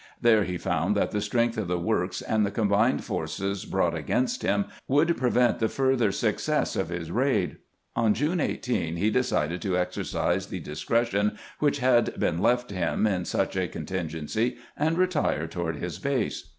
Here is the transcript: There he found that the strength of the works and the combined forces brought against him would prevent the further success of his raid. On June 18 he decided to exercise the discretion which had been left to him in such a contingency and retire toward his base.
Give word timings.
There 0.19 0.45
he 0.45 0.57
found 0.57 0.97
that 0.97 1.11
the 1.11 1.21
strength 1.21 1.59
of 1.59 1.67
the 1.67 1.77
works 1.77 2.23
and 2.23 2.43
the 2.43 2.49
combined 2.49 3.03
forces 3.03 3.65
brought 3.65 3.93
against 3.93 4.41
him 4.41 4.65
would 4.87 5.15
prevent 5.15 5.59
the 5.59 5.69
further 5.69 6.11
success 6.11 6.75
of 6.75 6.89
his 6.89 7.11
raid. 7.11 7.57
On 7.95 8.15
June 8.15 8.39
18 8.39 8.95
he 8.95 9.11
decided 9.11 9.61
to 9.61 9.77
exercise 9.77 10.47
the 10.47 10.59
discretion 10.59 11.37
which 11.59 11.77
had 11.77 12.17
been 12.19 12.39
left 12.39 12.69
to 12.69 12.75
him 12.75 13.05
in 13.05 13.25
such 13.25 13.55
a 13.55 13.67
contingency 13.67 14.57
and 14.75 14.97
retire 14.97 15.45
toward 15.45 15.75
his 15.75 15.99
base. 15.99 16.49